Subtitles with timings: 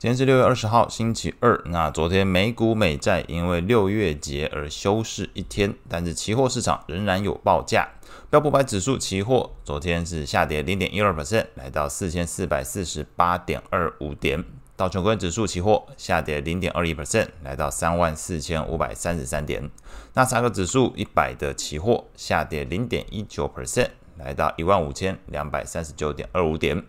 [0.00, 1.60] 今天是六月二十号，星期二。
[1.64, 7.88] 那昨天美股美债因为六月节而休市一天，但是期货市场仍然有报价。
[8.30, 14.44] 标普百指数期货昨天是下跌零点一二 percent，来到四千四百四十八点二五点。
[14.76, 19.68] 道琼工业指数期货下跌零点二一 percent，来到三万四千五百三十三点。
[20.14, 26.84] 纳斯达克指数一百的期货下跌零点一九 percent，来到一万五千两百三十九点二五点。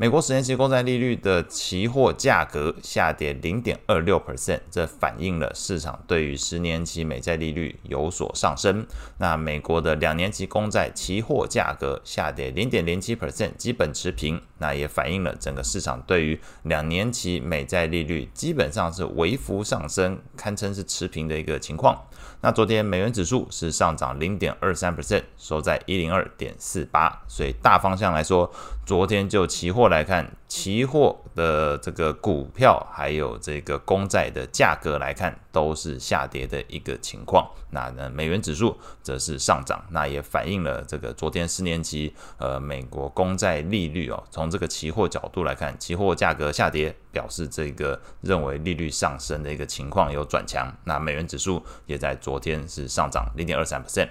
[0.00, 8.86] 美国十年期公债利率的期货价格下跌零点二六 percent，这反映了市场对于十年期美债利率有所上升。
[9.18, 14.40] 那美国的两年期公债期货价格下跌零点零七 percent，基本持平。
[14.60, 21.96] 那也反映了整个市场对于两年期美债利率基本上是微幅上升，堪称是持平的一个情况。
[22.40, 27.22] 那昨天美元指数是上涨零点二三 percent，收在一零二点四八。
[27.28, 28.52] 所以大方向来说，
[28.84, 37.48] 昨天就期货来看，期货的这个股票还有这个公债的价格来看，都是下跌的一个情况。
[37.70, 50.74] 那呢，美元指数则是上涨，那也反映了这个昨天十年期呃美国公债利率哦，从这个期货角度来看，期货价格下跌，表示这个认为利率上升的一个情况有转强。
[50.84, 54.08] 那美元指数也在昨天是上涨零点二三 percent。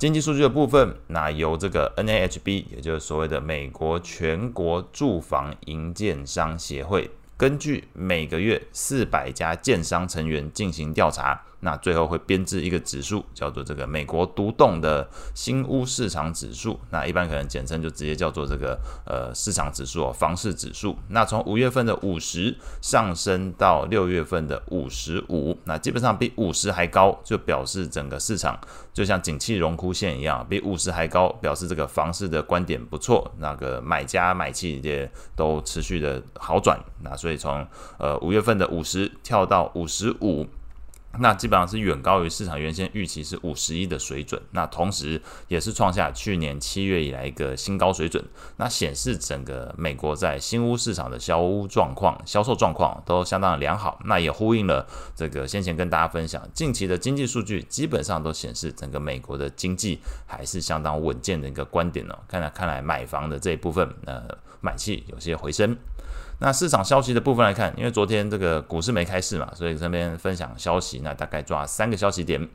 [0.00, 7.10] 经济数据的部分，那由这个 NAHB，也就是所谓的美国全国住房营建商协会。
[7.36, 16.78] 根据每个月四百家建商成员进行调查，那最后会编制一个指数，叫做这个美国独栋的新屋市场指数。
[16.90, 20.94] 那一般可能简称就直接叫做这个呃市场指数哦，房市指数。
[21.08, 28.60] 那从五月份的五十上升到六月份的五十五，那基本上比五十还高，就表示整个市场
[28.92, 36.78] 就像景气荣枯线一样，比五十还高，表示这个房市的观点不错，那个买家买气也都持续的好转。
[37.02, 37.30] 那所以。
[37.30, 37.64] 所以从
[37.98, 40.44] 呃五月份的五十跳到五十五，
[41.18, 44.40] 那基本上是远高于市场原先预期是五十一的水准。
[44.52, 48.24] 那同时也是创下去年七月以来一个新高水准。
[48.56, 53.98] 那显示整个美国在新屋市场的销屋状况、销售状况都相当良好。
[54.04, 62.18] 那也呼应了这个先前跟大家分享近期的经济数据，基本上都显示整个美国的经济还是相当稳健的一个观点哦。
[62.28, 64.28] 看来看来买房的这一部分，呃，
[64.60, 65.76] 买气有些回升。
[66.40, 72.48] 那市场消息的部分来看，因为昨天这个股市没开市嘛，所以这边分享消息，那大概抓三个消息点。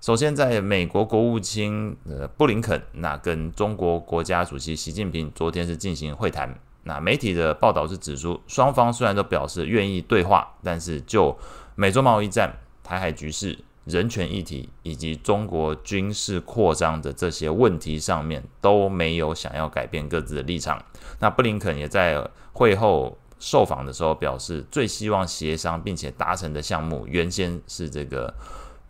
[0.00, 6.54] 首先，在美国国务卿呃布林肯，那跟中国国家主席习近平昨天是进行会谈。
[6.82, 11.34] 那媒体的报道是指出，双方虽然都表示愿意对话，但是就
[11.74, 12.52] 美洲贸易战、
[12.82, 20.82] 台海局势、人权议题以及中国军事扩张的这些问题上面，都没有想要改变各自的立场。
[21.18, 28.32] 那布林肯也在会后受访的时候表示，最希望协商并且达成的项目，原先是这个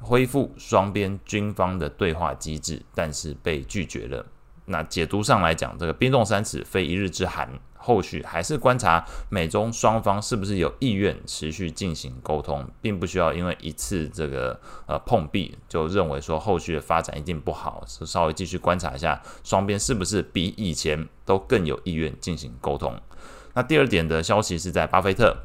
[0.01, 4.25] 恢复双边军方的对话机制，但是被拒绝了。
[4.67, 7.51] 那解读上来讲，这个冰冻三尺非一日之寒。
[7.85, 22.99] 后续还是观察美中双方是不是有意愿持续进行沟通，并不需要因为一次这个呃碰壁就认为说后续的发展一定不好，是稍微继续观察一下双边是不是比以前都更有意愿进行沟通。
[23.53, 25.37] 那第二点的消息是在巴菲特。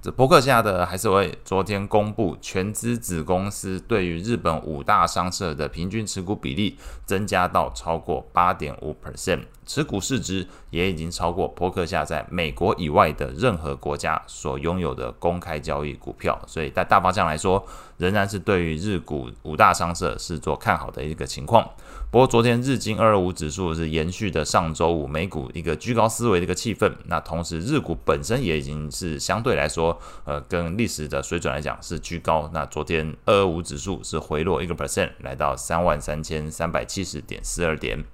[0.00, 17.64] 这波克下的还是会昨天公布全资子公司对于日本五大商社的平均持股比例增加到超过八点五 percent，持股市值也已经超过波克夏在美国以外的任何国家所拥有的公开交易股票，所以在大方向来说，
[17.96, 21.68] 仍然是对于日股五大商社是做看好的一个情况。
[22.10, 26.92] 不过，昨天日经二二五指数是延续的上周五美股一个居高思维的一个气氛。
[27.06, 32.50] 那同时，日股本身也已经是相对来说，呃，跟历史的水准来讲是居高。
[32.52, 38.04] 那昨天二二五指数是回落一个 percent，来到三万三千三百七十点四二点。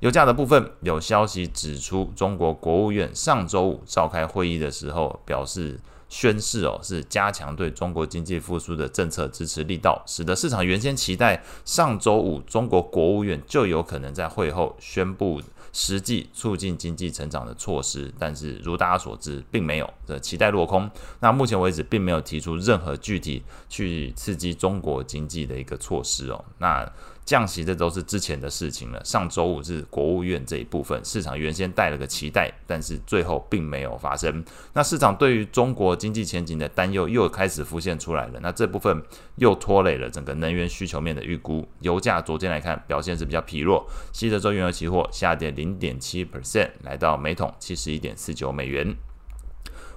[0.00, 5.80] 油价的部分，有消息指出，中国国务院上周五召开会议的时候表示。
[6.10, 15.38] 宣示哦，是加强对中国经济复苏的政策支持力道，使得市场原先期待上周五中国国务院就有可能在会后宣布
[15.70, 20.90] 实际促进经济成长的措施，但是如大家所知，并没有的期待落空。
[21.20, 26.42] 那目前为止，并没有提出任何具体去刺激中国经济的一个措施哦。
[26.56, 26.90] 那
[27.28, 29.04] 降息这都是之前的事情了。
[29.04, 34.42] 上周五是国务院这一部分，市场原先带了个期待，但是最后并没有发生。
[34.72, 38.40] 那市场对于中国经济前景的担忧又开始浮现出来了。
[38.40, 39.02] 那这部分
[39.36, 41.68] 又拖累了整个能源需求面的预估。
[41.80, 48.96] 油价昨天来看表现是比较疲弱，西德州原油期货下跌零点七 percent，来到每桶七十一点四九美元。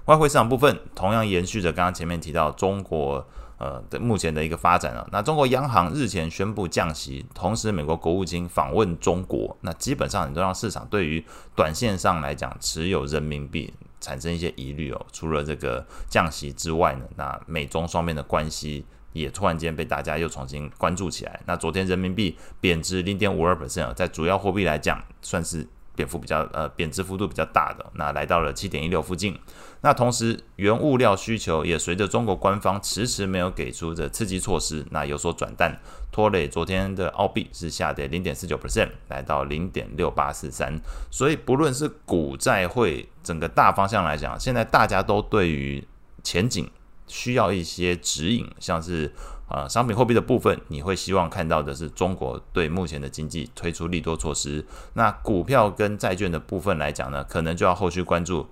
[0.08, 3.26] 外汇市场部分同样延续着刚刚前面提到中国
[3.62, 5.08] 呃的目前的一个发展啊。
[5.12, 11.24] 那中国央行日前宣布降息，同时美国国务卿访问中国，那基本上你都让市场对于
[11.56, 15.06] 短线上来讲持有人民币产生一些疑虑哦。
[15.14, 21.40] 除了这个降息之外呢，那美中双边的关系也突然间被大家又重新关注起来。
[21.46, 25.68] 那昨天人民币贬值零点五二 percent，在主要货币来讲算是。
[26.02, 29.38] 贬幅比较呃贬值幅度比较大的，那来到了七点一六附近。
[29.82, 35.80] 那同时原物料需求也随着中国官方迟迟没有给出的刺激措施，那有所转淡，
[36.12, 40.76] 拖累昨天的澳币是下跌零点四九 percent，来到零点六八四三。
[41.12, 45.88] 所以不论是股债汇整个大方向来讲，现在大家都对于
[46.24, 46.68] 前景
[47.06, 49.14] 需要一些指引，像是。
[49.52, 54.66] 啊，商品货币的部分，你会希望看到的是中国对目前的经济推出利多措施。
[54.94, 58.48] 那股票跟债券的部分来讲呢，可能就要后续关注。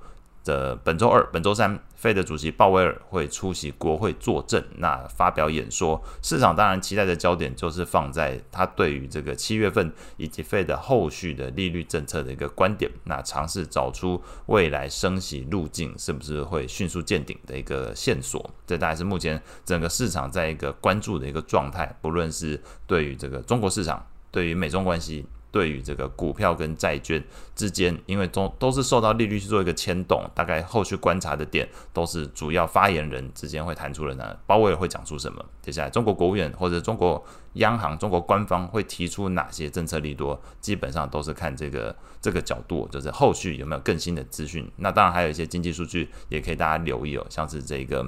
[0.46, 6.02] 的本周二、本周三费的主席鲍威尔会出席国会作证，那发表演说。
[6.22, 18.50] 市场当然期待的焦点就是放在他对于这个七月份以及费的后续的利率政策的一个观点，那尝试找出未来升息路径是不是会迅速见顶的一个线索。
[18.66, 25.28] 这大概是目前整个市场在一个关注的一个状态，不论是对于这个中国市场，对于美中关系。
[25.52, 27.24] 对于这个股票跟债券
[27.56, 34.38] 之间，因为都都是受到利率去做一个牵动，大概后续观察的点都是主要发言人之间会谈出了呢。
[34.46, 35.44] 鲍威尔会讲出什么？
[35.62, 37.24] 接下来中国国务院或者中国
[37.54, 40.40] 央行、中国官方会提出哪些政策利多？
[40.62, 44.70] 基本上都是看这个这个角度，就是后续有没有更新的资讯。
[44.78, 48.06] 那当然还有一些经济数据也可以大家留意哦，像是这个。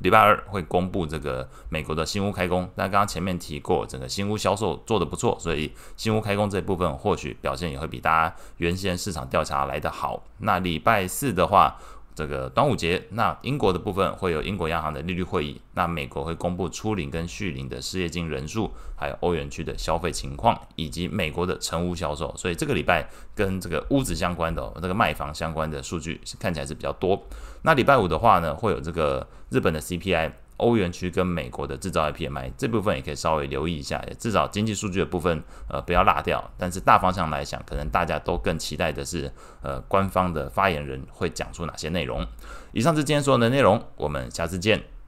[0.00, 10.24] 礼拜二会公布这个美国的新屋开工，那刚刚前面提过，整个新屋销售做得不错，所以新屋开工这部分或许表现也会比大家原先市场调查来得好。
[10.38, 11.78] 那礼拜四的话，
[12.20, 22.30] 这个端午节，那英国的部分会有英国央行的利率会议，那美国会公布初领跟续领的失业金人数，还有欧元区的消费情况，以及美国的成屋销售。
[22.36, 27.18] 所以这个礼拜跟这个屋子相关的、这个卖房相关的数据看起来是比较多。
[27.62, 30.30] 那礼拜五的话呢，会有这个日本的 CPI、
[30.60, 36.50] 欧元区跟美国的制造业 PMI 这部分也可以稍微留意一下，至少经济数据的部分呃不要落掉。
[36.56, 42.26] 但是大方向来讲，可能大家都更期待的是呃官方的发言人会讲出哪些内容。
[42.72, 44.99] 以上是今天所有的内容，我们下次见。